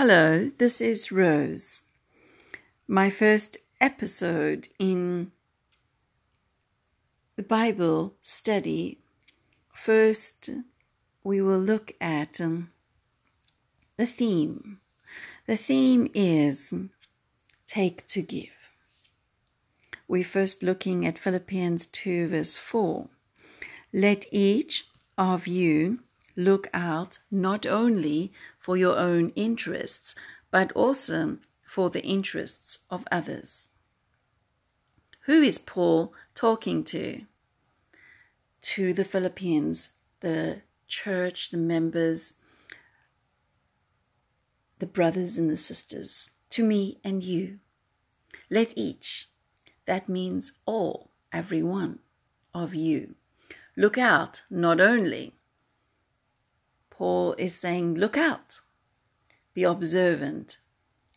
[0.00, 1.82] Hello, this is Rose.
[2.86, 5.32] My first episode in
[7.34, 9.00] the Bible study.
[9.74, 10.50] First,
[11.24, 12.70] we will look at um,
[13.96, 14.78] the theme.
[15.48, 16.72] The theme is
[17.66, 18.70] take to give.
[20.06, 23.08] We're first looking at Philippians 2, verse 4.
[23.92, 24.86] Let each
[25.18, 25.98] of you
[26.38, 30.14] look out not only for your own interests,
[30.52, 33.68] but also for the interests of others.
[35.22, 37.22] Who is Paul talking to?
[38.62, 42.34] To the Philippians, the church, the members,
[44.78, 47.58] the brothers and the sisters, to me and you.
[48.48, 49.28] Let each,
[49.86, 51.98] that means all, every one
[52.54, 53.16] of you,
[53.76, 55.34] look out not only
[56.98, 58.58] Paul is saying, look out,
[59.54, 60.56] be observant,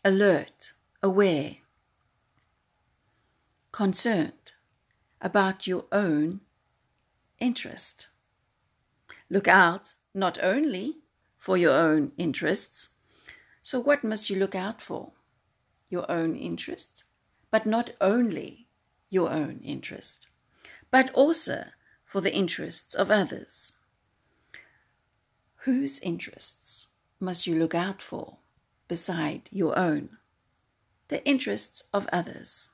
[0.05, 1.55] alert, aware,
[3.71, 4.51] concerned
[5.20, 6.41] about your own
[7.40, 8.10] interest.
[9.27, 10.98] Look out not only
[11.40, 12.90] for your own interests.
[13.63, 15.13] So, what must you look out for?
[15.90, 17.04] Your own interests,
[17.49, 18.68] but not only
[19.10, 20.27] your own interest,
[20.91, 21.70] but also
[22.05, 23.73] for the interests of others.
[25.65, 26.87] Whose interests
[27.20, 28.37] must you look out for
[28.87, 30.17] beside your own?
[31.09, 32.71] The interests of others.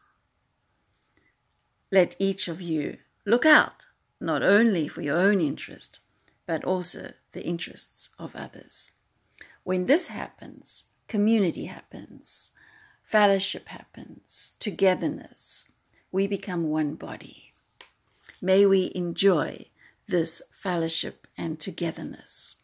[1.91, 3.87] Let each of you look out
[4.21, 5.99] not only for your own interest,
[6.45, 8.93] but also the interests of others.
[9.63, 12.51] When this happens, community happens,
[13.03, 15.65] fellowship happens, togetherness.
[16.09, 17.51] We become one body.
[18.41, 19.65] May we enjoy
[20.07, 22.56] this fellowship and togetherness.